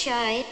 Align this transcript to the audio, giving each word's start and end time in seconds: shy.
shy. 0.00 0.49